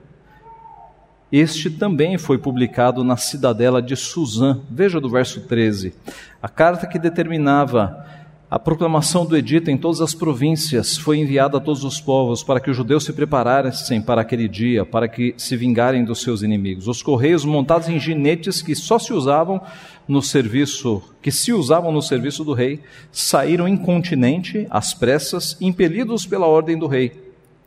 [1.33, 4.61] este também foi publicado na cidadela de Suzã.
[4.71, 5.93] Veja do verso 13.
[6.41, 8.07] A carta que determinava
[8.51, 12.59] a proclamação do edito em todas as províncias foi enviada a todos os povos para
[12.59, 16.89] que os judeus se preparassem para aquele dia, para que se vingarem dos seus inimigos.
[16.89, 19.61] Os correios montados em ginetes que só se usavam
[20.09, 22.81] no serviço, que se usavam no serviço do rei,
[23.13, 27.13] saíram incontinente, às pressas, impelidos pela ordem do rei.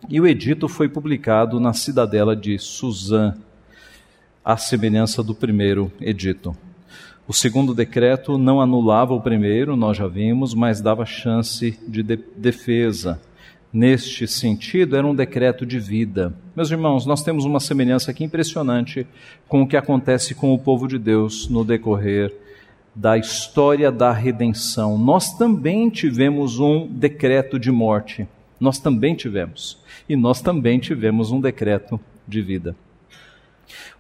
[0.10, 3.36] E o edito foi publicado na cidadela de Suzã,
[4.44, 6.58] à semelhança do primeiro edito.
[7.32, 12.18] O segundo decreto não anulava o primeiro, nós já vimos, mas dava chance de, de
[12.36, 13.22] defesa.
[13.72, 16.34] Neste sentido, era um decreto de vida.
[16.54, 19.08] Meus irmãos, nós temos uma semelhança aqui impressionante
[19.48, 22.36] com o que acontece com o povo de Deus no decorrer
[22.94, 24.98] da história da redenção.
[24.98, 28.28] Nós também tivemos um decreto de morte.
[28.60, 29.78] Nós também tivemos.
[30.10, 32.76] E nós também tivemos um decreto de vida.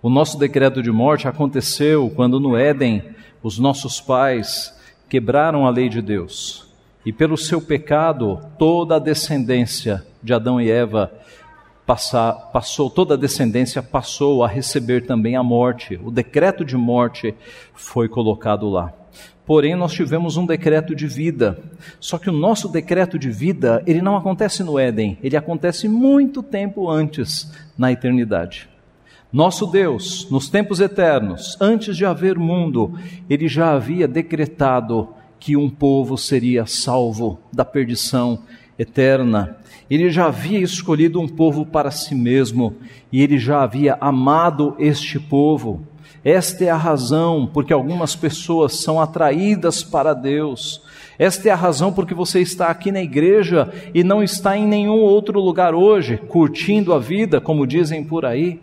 [0.01, 3.03] O nosso decreto de morte aconteceu quando no Éden
[3.43, 4.77] os nossos pais
[5.09, 6.71] quebraram a lei de Deus
[7.05, 11.11] e pelo seu pecado toda a descendência de Adão e Eva
[11.85, 15.99] passar, passou, toda a descendência passou a receber também a morte.
[16.03, 17.33] O decreto de morte
[17.73, 18.93] foi colocado lá.
[19.45, 21.59] Porém, nós tivemos um decreto de vida.
[21.99, 26.41] Só que o nosso decreto de vida, ele não acontece no Éden, ele acontece muito
[26.43, 28.69] tempo antes, na eternidade.
[29.31, 35.07] Nosso Deus, nos tempos eternos, antes de haver mundo, ele já havia decretado
[35.39, 38.39] que um povo seria salvo da perdição
[38.77, 39.55] eterna.
[39.89, 42.75] Ele já havia escolhido um povo para si mesmo
[43.09, 45.81] e ele já havia amado este povo.
[46.25, 50.81] Esta é a razão porque algumas pessoas são atraídas para Deus.
[51.17, 54.99] Esta é a razão porque você está aqui na igreja e não está em nenhum
[54.99, 58.59] outro lugar hoje, curtindo a vida, como dizem por aí.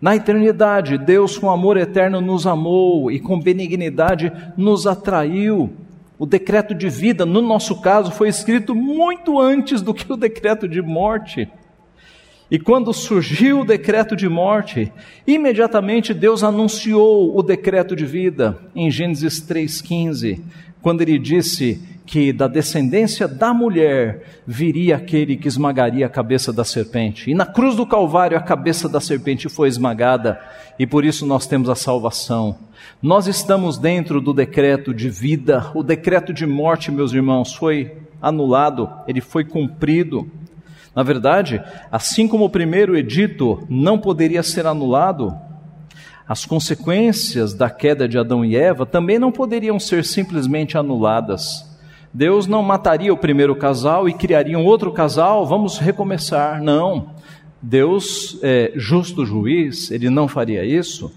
[0.00, 5.72] Na eternidade, Deus, com amor eterno, nos amou e com benignidade nos atraiu.
[6.18, 10.68] O decreto de vida, no nosso caso, foi escrito muito antes do que o decreto
[10.68, 11.48] de morte.
[12.50, 14.92] E quando surgiu o decreto de morte,
[15.26, 20.40] imediatamente Deus anunciou o decreto de vida em Gênesis 3,15,
[20.80, 26.64] quando ele disse que da descendência da mulher viria aquele que esmagaria a cabeça da
[26.64, 27.28] serpente.
[27.30, 30.40] E na cruz do Calvário a cabeça da serpente foi esmagada,
[30.78, 32.56] e por isso nós temos a salvação.
[33.02, 37.92] Nós estamos dentro do decreto de vida, o decreto de morte, meus irmãos, foi
[38.22, 40.30] anulado, ele foi cumprido.
[40.94, 45.36] Na verdade, assim como o primeiro edito não poderia ser anulado,
[46.28, 51.65] as consequências da queda de Adão e Eva também não poderiam ser simplesmente anuladas.
[52.16, 56.62] Deus não mataria o primeiro casal e criaria um outro casal, vamos recomeçar.
[56.62, 57.10] Não.
[57.60, 61.12] Deus é justo juiz, ele não faria isso.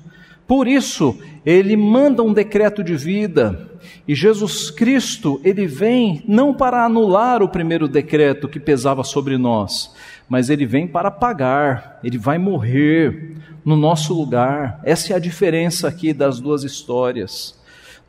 [0.46, 3.80] Por isso, ele manda um decreto de vida.
[4.06, 9.96] E Jesus Cristo, ele vem não para anular o primeiro decreto que pesava sobre nós,
[10.28, 14.82] mas ele vem para pagar, ele vai morrer no nosso lugar.
[14.84, 17.58] Essa é a diferença aqui das duas histórias.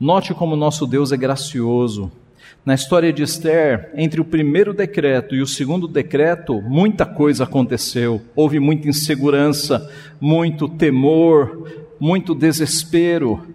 [0.00, 2.10] Note como nosso Deus é gracioso.
[2.64, 8.20] Na história de Esther, entre o primeiro decreto e o segundo decreto, muita coisa aconteceu.
[8.36, 11.66] Houve muita insegurança, muito temor,
[11.98, 13.46] muito desespero.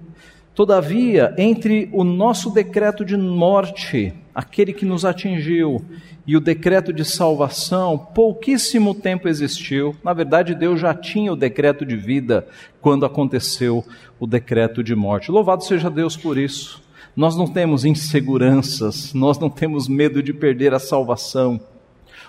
[0.56, 5.86] Todavia, entre o nosso decreto de morte, aquele que nos atingiu,
[6.26, 9.96] e o decreto de salvação, pouquíssimo tempo existiu.
[10.04, 12.48] Na verdade, Deus já tinha o decreto de vida
[12.82, 13.86] quando aconteceu
[14.20, 15.30] o decreto de morte.
[15.30, 16.85] Louvado seja Deus por isso.
[17.16, 21.62] Nós não temos inseguranças, nós não temos medo de perder a salvação.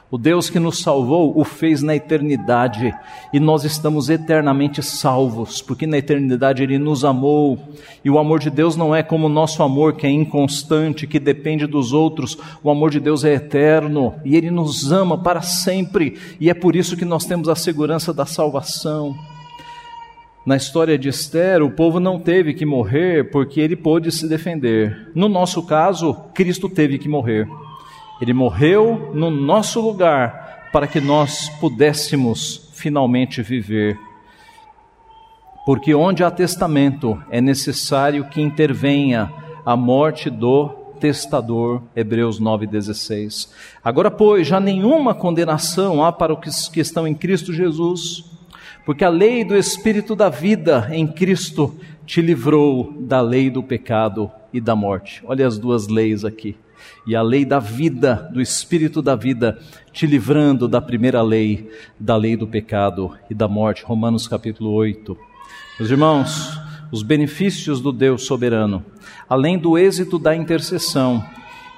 [0.08, 2.94] O Deus que nos salvou o fez na eternidade
[3.32, 7.58] e nós estamos eternamente salvos, porque na eternidade Ele nos amou.
[8.04, 11.18] E o amor de Deus não é como o nosso amor, que é inconstante, que
[11.18, 12.38] depende dos outros.
[12.62, 16.76] O amor de Deus é eterno e Ele nos ama para sempre, e é por
[16.76, 19.16] isso que nós temos a segurança da salvação.
[20.46, 25.10] Na história de Esther, o povo não teve que morrer porque ele pôde se defender.
[25.12, 27.48] No nosso caso, Cristo teve que morrer.
[28.20, 33.98] Ele morreu no nosso lugar para que nós pudéssemos finalmente viver.
[35.66, 39.32] Porque onde há testamento é necessário que intervenha
[39.64, 40.68] a morte do
[41.00, 43.50] testador, Hebreus 9,16.
[43.82, 48.35] Agora, pois, já nenhuma condenação há para os que estão em Cristo Jesus,
[48.86, 54.30] porque a lei do Espírito da vida em Cristo te livrou da lei do pecado
[54.52, 55.22] e da morte.
[55.26, 56.56] Olha as duas leis aqui
[57.04, 59.58] e a lei da vida, do espírito da vida,
[59.92, 61.68] te livrando da primeira lei,
[61.98, 63.84] da lei do pecado e da morte.
[63.84, 65.18] Romanos capítulo 8.
[65.80, 66.60] Meus irmãos,
[66.92, 68.84] os benefícios do Deus soberano,
[69.28, 71.24] além do êxito da intercessão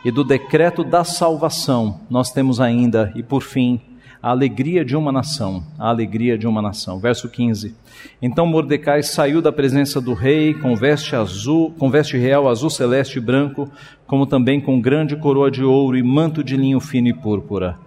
[0.05, 3.81] e do decreto da salvação, nós temos ainda, e por fim,
[4.23, 6.99] a alegria de uma nação, a alegria de uma nação.
[6.99, 7.75] Verso 15.
[8.21, 13.19] Então Mordecai saiu da presença do rei com veste azul, com veste real azul celeste
[13.19, 13.71] e branco,
[14.07, 17.79] como também com grande coroa de ouro e manto de linho fino e púrpura.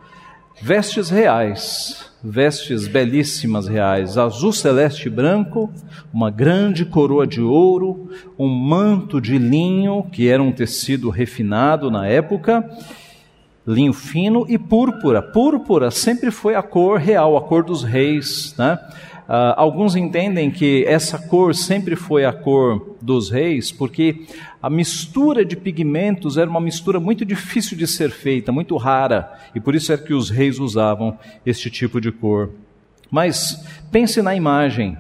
[0.62, 5.72] Vestes reais, vestes belíssimas reais, azul celeste e branco,
[6.14, 12.06] uma grande coroa de ouro, um manto de linho, que era um tecido refinado na
[12.06, 12.70] época,
[13.66, 15.22] linho fino e púrpura.
[15.22, 18.56] Púrpura sempre foi a cor real, a cor dos reis.
[18.58, 18.78] Né?
[19.32, 24.26] Uh, alguns entendem que essa cor sempre foi a cor dos reis, porque
[24.62, 29.60] a mistura de pigmentos era uma mistura muito difícil de ser feita, muito rara, e
[29.60, 32.50] por isso é que os reis usavam este tipo de cor.
[33.10, 34.98] Mas pense na imagem.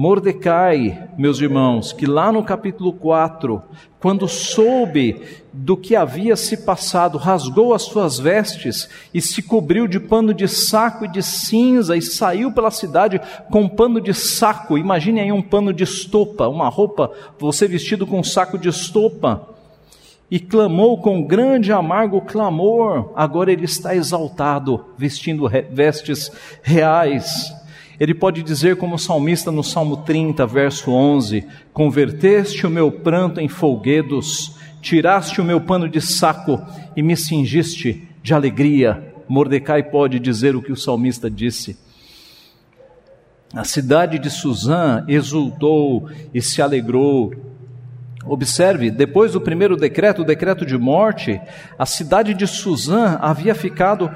[0.00, 3.60] Mordecai, meus irmãos, que lá no capítulo 4,
[3.98, 5.20] quando soube
[5.52, 10.46] do que havia se passado, rasgou as suas vestes e se cobriu de pano de
[10.46, 14.78] saco e de cinza e saiu pela cidade com pano de saco.
[14.78, 19.48] Imagine aí um pano de estopa, uma roupa, você vestido com um saco de estopa.
[20.30, 23.10] E clamou com grande amargo clamor.
[23.16, 26.30] Agora ele está exaltado, vestindo vestes
[26.62, 27.52] reais
[27.98, 33.40] ele pode dizer, como o salmista no Salmo 30, verso 11: Converteste o meu pranto
[33.40, 36.62] em folguedos, tiraste o meu pano de saco
[36.96, 39.14] e me cingiste de alegria.
[39.28, 41.76] Mordecai pode dizer o que o salmista disse.
[43.52, 47.32] A cidade de Suzã exultou e se alegrou.
[48.24, 51.40] Observe, depois do primeiro decreto, o decreto de morte,
[51.78, 54.10] a cidade de Suzã havia ficado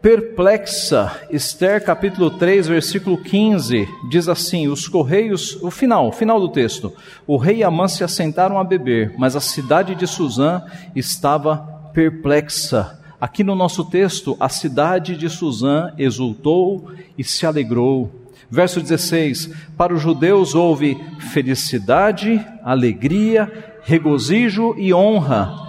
[0.00, 1.20] perplexa.
[1.30, 6.92] Esther capítulo 3, versículo 15, diz assim: Os correios, o final, o final do texto.
[7.26, 10.62] O rei e Amã se assentaram a beber, mas a cidade de Suzã
[10.94, 11.56] estava
[11.92, 12.98] perplexa.
[13.20, 18.10] Aqui no nosso texto, a cidade de Suzã exultou e se alegrou.
[18.50, 20.96] Verso 16: Para os judeus houve
[21.32, 25.67] felicidade, alegria, regozijo e honra.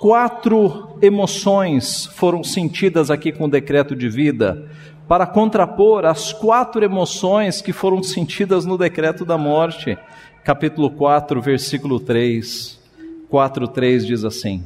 [0.00, 4.70] Quatro emoções foram sentidas aqui com o decreto de vida,
[5.08, 9.96] para contrapor as quatro emoções que foram sentidas no decreto da morte.
[10.42, 12.80] Capítulo 4, versículo 3.
[13.28, 14.64] 4, 3 diz assim: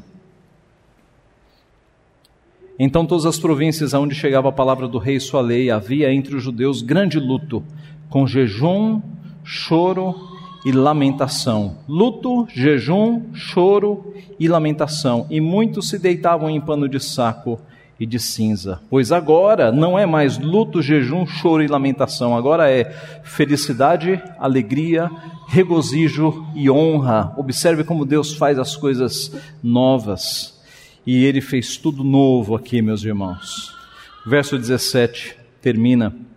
[2.78, 6.36] então, todas as províncias aonde chegava a palavra do rei e sua lei, havia entre
[6.36, 7.64] os judeus grande luto,
[8.08, 9.02] com jejum,
[9.42, 10.37] choro
[10.68, 11.78] e lamentação.
[11.88, 15.26] Luto, jejum, choro e lamentação.
[15.30, 17.58] E muitos se deitavam em pano de saco
[17.98, 18.78] e de cinza.
[18.90, 22.84] Pois agora não é mais luto, jejum, choro e lamentação, agora é
[23.22, 25.10] felicidade, alegria,
[25.48, 27.32] regozijo e honra.
[27.38, 30.60] Observe como Deus faz as coisas novas
[31.06, 33.74] e ele fez tudo novo aqui, meus irmãos.
[34.26, 36.27] Verso 17 termina.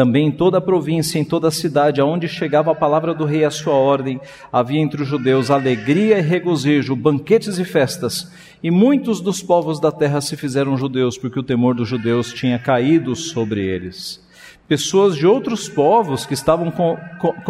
[0.00, 3.44] Também em toda a província, em toda a cidade, aonde chegava a palavra do rei
[3.44, 4.18] a sua ordem,
[4.50, 8.32] havia entre os judeus alegria e regozijo, banquetes e festas.
[8.62, 12.58] E muitos dos povos da terra se fizeram judeus, porque o temor dos judeus tinha
[12.58, 14.26] caído sobre eles.
[14.66, 16.72] Pessoas de outros povos que estavam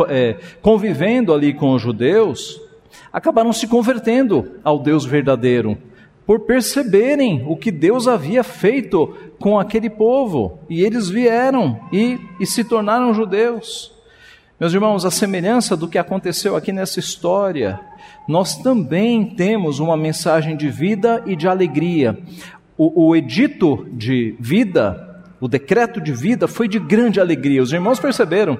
[0.08, 2.60] é, convivendo ali com os judeus,
[3.12, 5.78] acabaram se convertendo ao Deus verdadeiro
[6.30, 10.60] por perceberem o que Deus havia feito com aquele povo.
[10.70, 13.92] E eles vieram e, e se tornaram judeus.
[14.60, 17.80] Meus irmãos, a semelhança do que aconteceu aqui nessa história,
[18.28, 22.16] nós também temos uma mensagem de vida e de alegria.
[22.78, 27.60] O, o edito de vida, o decreto de vida, foi de grande alegria.
[27.60, 28.56] Os irmãos perceberam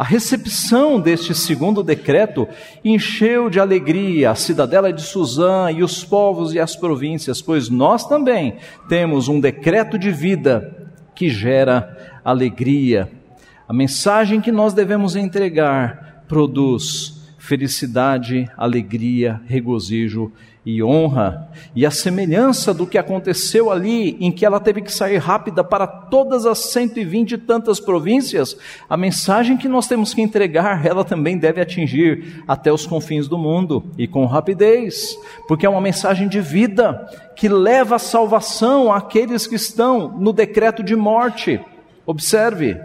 [0.00, 2.48] a recepção deste segundo decreto
[2.82, 8.08] encheu de alegria a cidadela de Suzã e os povos e as províncias, pois nós
[8.08, 8.56] também
[8.88, 13.10] temos um decreto de vida que gera alegria.
[13.68, 20.30] A mensagem que nós devemos entregar produz felicidade, alegria, regozijo
[20.64, 25.16] e honra, e a semelhança do que aconteceu ali, em que ela teve que sair
[25.16, 28.54] rápida para todas as 120 e tantas províncias,
[28.88, 33.38] a mensagem que nós temos que entregar, ela também deve atingir até os confins do
[33.38, 35.16] mundo, e com rapidez,
[35.48, 40.82] porque é uma mensagem de vida, que leva a salvação àqueles que estão no decreto
[40.82, 41.58] de morte.
[42.04, 42.78] Observe,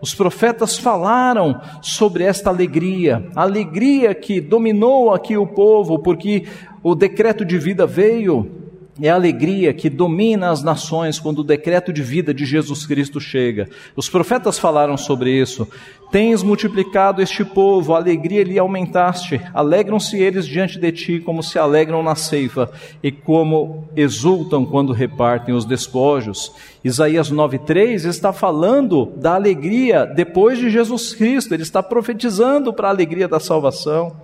[0.00, 6.46] os profetas falaram sobre esta alegria, a alegria que dominou aqui o povo, porque
[6.82, 8.63] o decreto de vida veio,
[9.00, 13.20] é a alegria que domina as nações quando o decreto de vida de Jesus Cristo
[13.20, 13.68] chega.
[13.96, 15.68] Os profetas falaram sobre isso.
[16.12, 19.40] Tens multiplicado este povo, a alegria lhe aumentaste.
[19.52, 22.70] Alegram-se eles diante de ti, como se alegram na ceifa,
[23.02, 26.52] e como exultam quando repartem os despojos.
[26.84, 32.92] Isaías 9,3 está falando da alegria depois de Jesus Cristo, ele está profetizando para a
[32.92, 34.14] alegria da salvação.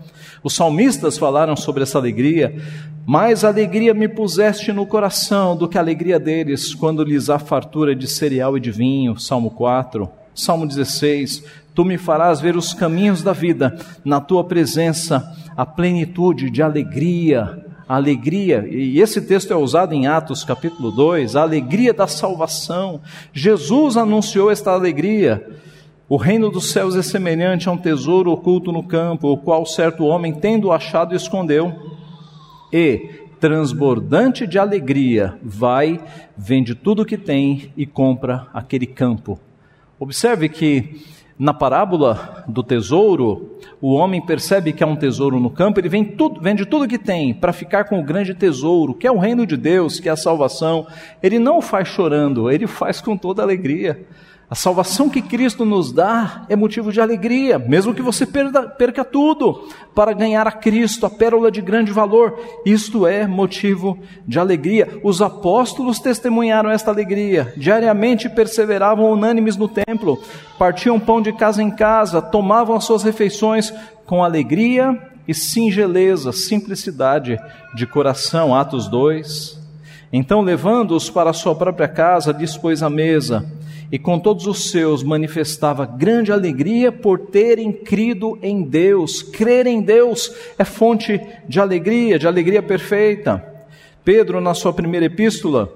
[0.43, 2.55] Os salmistas falaram sobre essa alegria.
[3.07, 7.95] Mais alegria me puseste no coração do que a alegria deles quando lhes há fartura
[7.95, 9.19] de cereal e de vinho.
[9.19, 10.09] Salmo 4.
[10.35, 11.45] Salmo 16.
[11.75, 17.67] Tu me farás ver os caminhos da vida, na tua presença, a plenitude de alegria.
[17.87, 23.01] A alegria, e esse texto é usado em Atos capítulo 2, a alegria da salvação.
[23.33, 25.45] Jesus anunciou esta alegria.
[26.11, 30.05] O reino dos céus é semelhante a um tesouro oculto no campo, o qual certo
[30.05, 31.73] homem, tendo achado, escondeu.
[32.73, 36.01] E, transbordante de alegria, vai,
[36.37, 39.39] vende tudo o que tem e compra aquele campo.
[40.01, 41.01] Observe que
[41.39, 46.17] na parábola do tesouro, o homem percebe que há um tesouro no campo, ele vende
[46.17, 49.47] tudo, vende tudo que tem para ficar com o grande tesouro, que é o reino
[49.47, 50.89] de Deus, que é a salvação.
[51.23, 54.05] Ele não o faz chorando, ele faz com toda alegria.
[54.51, 59.05] A salvação que Cristo nos dá é motivo de alegria, mesmo que você perda, perca
[59.05, 62.37] tudo para ganhar a Cristo, a pérola de grande valor.
[62.67, 63.97] Isto é motivo
[64.27, 64.99] de alegria.
[65.05, 70.21] Os apóstolos testemunharam esta alegria, diariamente perseveravam unânimes no templo,
[70.59, 73.73] partiam pão de casa em casa, tomavam as suas refeições
[74.05, 74.99] com alegria
[75.29, 77.39] e singeleza, simplicidade
[77.73, 78.53] de coração.
[78.53, 79.61] Atos 2.
[80.13, 83.49] Então, levando-os para a sua própria casa, dispôs a mesa
[83.93, 89.23] e com todos os seus manifestava grande alegria por terem crido em Deus.
[89.23, 93.45] Crer em Deus é fonte de alegria, de alegria perfeita.
[94.05, 95.75] Pedro, na sua primeira epístola,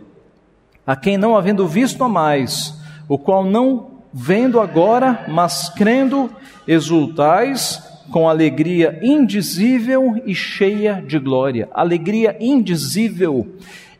[0.86, 6.30] a quem não havendo visto a mais, o qual não vendo agora, mas crendo,
[6.68, 11.68] exultais com alegria indizível e cheia de glória.
[11.72, 13.46] Alegria indizível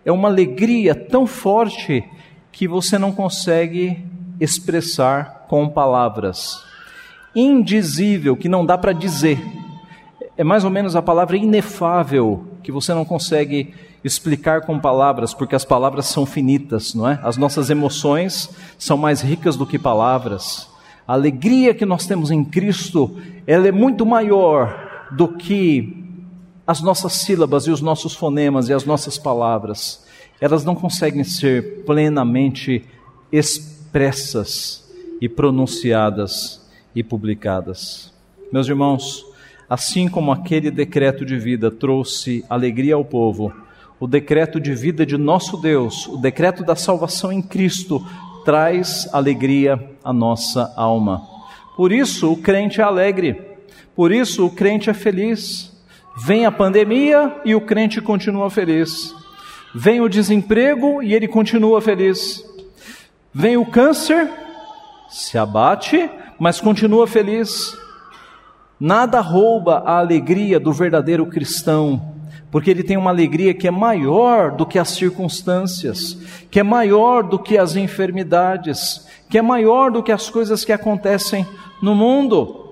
[0.04, 2.04] é uma alegria tão forte
[2.54, 3.98] que você não consegue
[4.40, 6.62] expressar com palavras.
[7.34, 9.44] Indizível, que não dá para dizer.
[10.36, 13.74] É mais ou menos a palavra inefável, que você não consegue
[14.04, 17.18] explicar com palavras, porque as palavras são finitas, não é?
[17.24, 18.48] As nossas emoções
[18.78, 20.68] são mais ricas do que palavras.
[21.08, 26.04] A alegria que nós temos em Cristo, ela é muito maior do que
[26.64, 30.04] as nossas sílabas e os nossos fonemas e as nossas palavras.
[30.40, 32.84] Elas não conseguem ser plenamente
[33.30, 34.84] expressas
[35.20, 36.60] e pronunciadas
[36.94, 38.12] e publicadas.
[38.52, 39.24] Meus irmãos,
[39.68, 43.52] assim como aquele decreto de vida trouxe alegria ao povo,
[43.98, 48.04] o decreto de vida de nosso Deus, o decreto da salvação em Cristo,
[48.44, 51.22] traz alegria à nossa alma.
[51.76, 53.40] Por isso o crente é alegre,
[53.96, 55.72] por isso o crente é feliz.
[56.16, 59.14] Vem a pandemia e o crente continua feliz.
[59.74, 62.44] Vem o desemprego e ele continua feliz.
[63.32, 64.30] Vem o câncer,
[65.08, 66.08] se abate,
[66.38, 67.76] mas continua feliz.
[68.78, 72.14] Nada rouba a alegria do verdadeiro cristão
[72.54, 76.16] porque ele tem uma alegria que é maior do que as circunstâncias,
[76.52, 80.70] que é maior do que as enfermidades, que é maior do que as coisas que
[80.70, 81.44] acontecem
[81.82, 82.63] no mundo.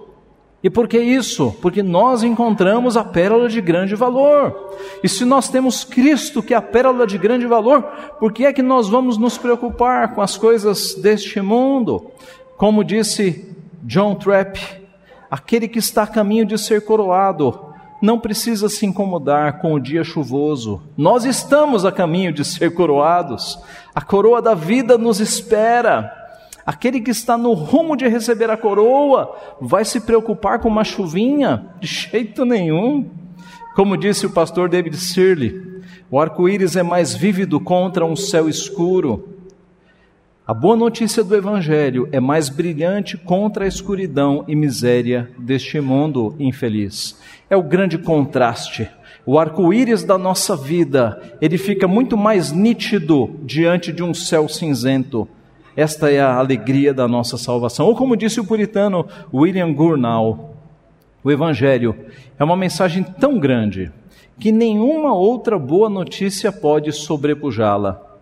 [0.63, 1.55] E por que isso?
[1.61, 4.77] Porque nós encontramos a pérola de grande valor.
[5.03, 7.83] E se nós temos Cristo, que é a pérola de grande valor,
[8.21, 12.13] por que é que nós vamos nos preocupar com as coisas deste mundo?
[12.57, 13.53] Como disse
[13.83, 14.61] John Trapp,
[15.29, 20.05] aquele que está a caminho de ser coroado, não precisa se incomodar com o dia
[20.05, 20.81] chuvoso.
[20.97, 23.59] Nós estamos a caminho de ser coroados.
[23.93, 26.22] A coroa da vida nos espera.
[26.65, 31.67] Aquele que está no rumo de receber a coroa vai se preocupar com uma chuvinha?
[31.81, 33.11] De jeito nenhum.
[33.75, 39.29] Como disse o pastor David Searle, o arco-íris é mais vívido contra um céu escuro.
[40.47, 46.35] A boa notícia do Evangelho é mais brilhante contra a escuridão e miséria deste mundo
[46.39, 47.19] infeliz.
[47.49, 48.89] É o grande contraste.
[49.25, 55.29] O arco-íris da nossa vida, ele fica muito mais nítido diante de um céu cinzento.
[55.77, 57.87] Esta é a alegria da nossa salvação.
[57.87, 60.57] Ou como disse o puritano William Gurnall,
[61.25, 61.95] o Evangelho
[62.39, 63.91] é uma mensagem tão grande
[64.39, 68.13] que nenhuma outra boa notícia pode sobrepujá-la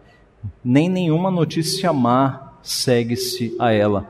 [0.64, 4.08] nem nenhuma notícia má segue-se a ela.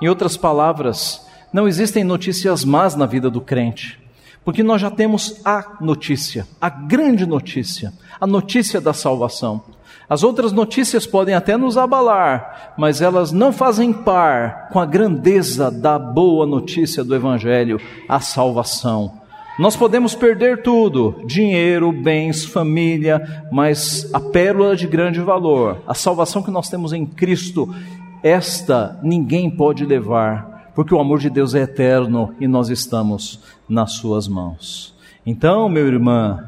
[0.00, 3.98] Em outras palavras, não existem notícias más na vida do crente,
[4.44, 9.62] porque nós já temos a notícia, a grande notícia, a notícia da salvação.
[10.08, 15.70] As outras notícias podem até nos abalar, mas elas não fazem par com a grandeza
[15.70, 19.20] da boa notícia do Evangelho, a salvação.
[19.58, 26.42] Nós podemos perder tudo: dinheiro, bens, família, mas a pérola de grande valor, a salvação
[26.42, 27.74] que nós temos em Cristo,
[28.22, 33.92] esta ninguém pode levar, porque o amor de Deus é eterno e nós estamos nas
[33.92, 34.94] Suas mãos.
[35.24, 36.38] Então, meu irmão,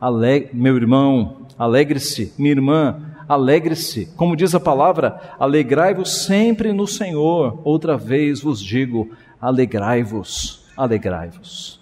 [0.00, 4.06] aleg meu irmão, alegre-se, minha irmã, alegre-se.
[4.16, 7.60] Como diz a palavra, alegrai-vos sempre no Senhor.
[7.62, 11.78] Outra vez vos digo, alegrai-vos, alegrai-vos.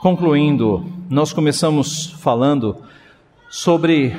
[0.00, 2.76] Concluindo, nós começamos falando
[3.50, 4.16] sobre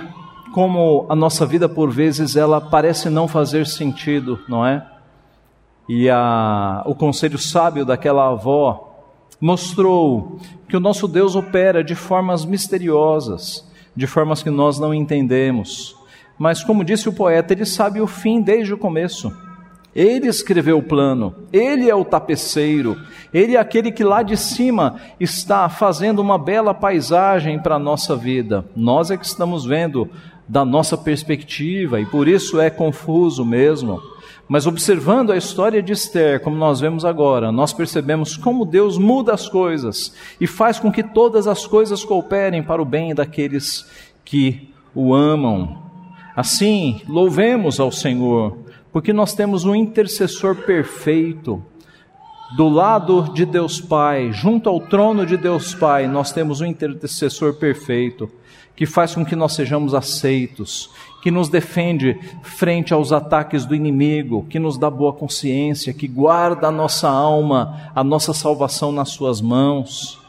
[0.54, 4.86] como a nossa vida por vezes ela parece não fazer sentido, não é?
[5.88, 8.90] E a, o conselho sábio daquela avó
[9.40, 10.38] mostrou
[10.68, 15.96] que o nosso Deus opera de formas misteriosas, de formas que nós não entendemos.
[16.38, 19.32] Mas como disse o poeta, ele sabe o fim desde o começo.
[19.94, 22.98] Ele escreveu o plano, ele é o tapeceiro,
[23.34, 28.16] ele é aquele que lá de cima está fazendo uma bela paisagem para a nossa
[28.16, 28.66] vida.
[28.74, 30.10] Nós é que estamos vendo
[30.48, 34.02] da nossa perspectiva e por isso é confuso mesmo.
[34.52, 39.34] Mas observando a história de Esther, como nós vemos agora, nós percebemos como Deus muda
[39.34, 43.90] as coisas e faz com que todas as coisas cooperem para o bem daqueles
[44.26, 45.82] que o amam.
[46.36, 48.58] Assim, louvemos ao Senhor
[48.92, 51.64] porque nós temos um intercessor perfeito.
[52.58, 57.54] Do lado de Deus Pai, junto ao trono de Deus Pai, nós temos um intercessor
[57.54, 58.30] perfeito,
[58.76, 60.90] que faz com que nós sejamos aceitos,
[61.22, 66.68] que nos defende frente aos ataques do inimigo, que nos dá boa consciência, que guarda
[66.68, 70.20] a nossa alma, a nossa salvação nas Suas mãos.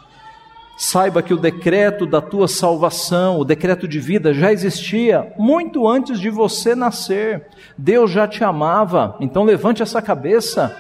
[0.77, 6.21] Saiba que o decreto da tua salvação, o decreto de vida, já existia muito antes
[6.21, 7.47] de você nascer.
[7.79, 10.77] Deus já te amava, então levante essa cabeça,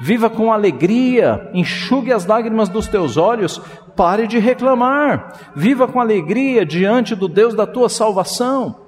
[0.00, 3.60] viva com alegria, enxugue as lágrimas dos teus olhos,
[3.96, 8.83] pare de reclamar, viva com alegria diante do Deus da tua salvação.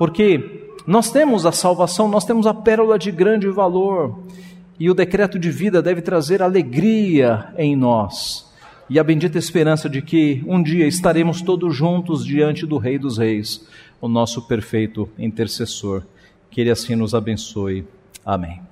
[0.00, 4.18] Porque nós temos a salvação, nós temos a pérola de grande valor,
[4.78, 8.50] e o decreto de vida deve trazer alegria em nós
[8.88, 13.18] e a bendita esperança de que um dia estaremos todos juntos diante do Rei dos
[13.18, 13.68] Reis,
[14.00, 16.02] o nosso perfeito intercessor.
[16.50, 17.84] Que Ele assim nos abençoe.
[18.24, 18.69] Amém.